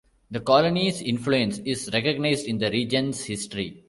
[0.31, 3.79] The Colony's influence is recognized in the region's history.